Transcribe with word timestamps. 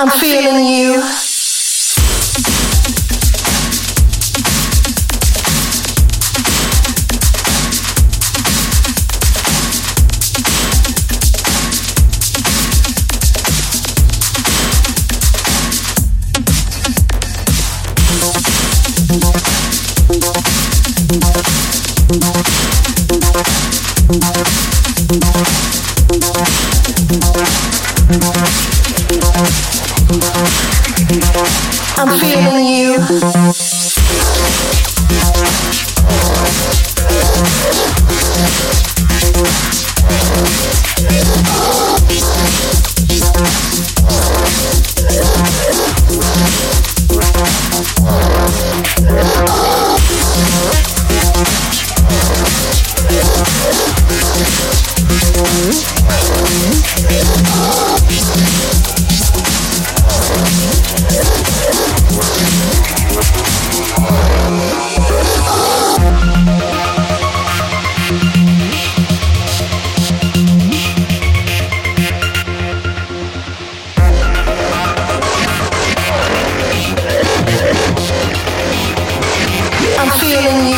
I'm 0.00 0.08
feeling 0.10 0.64
you. 0.64 1.37
I'm 31.96 32.18
feeling 32.20 32.64
you. 32.64 32.96
I'm 55.60 55.97
feeling 80.40 80.68
you. 80.68 80.77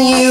you. 0.00 0.27